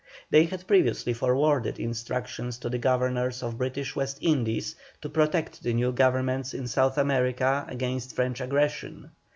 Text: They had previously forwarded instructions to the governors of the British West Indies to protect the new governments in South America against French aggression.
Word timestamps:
They 0.31 0.45
had 0.45 0.65
previously 0.67 1.13
forwarded 1.13 1.77
instructions 1.79 2.57
to 2.57 2.69
the 2.69 2.79
governors 2.79 3.43
of 3.43 3.51
the 3.51 3.57
British 3.57 3.95
West 3.95 4.17
Indies 4.19 4.73
to 5.01 5.09
protect 5.09 5.61
the 5.61 5.75
new 5.75 5.91
governments 5.91 6.55
in 6.55 6.65
South 6.65 6.97
America 6.97 7.65
against 7.69 8.15
French 8.15 8.41
aggression. 8.41 9.11